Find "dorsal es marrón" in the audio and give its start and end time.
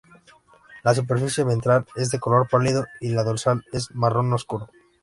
3.23-4.33